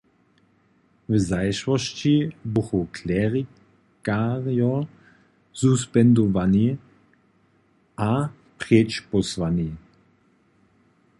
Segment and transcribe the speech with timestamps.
[1.11, 2.13] W zašłosći
[2.53, 4.71] buchu klerikarjo
[5.59, 6.67] suspendowani
[8.11, 8.11] a
[8.59, 9.69] preč pósłani.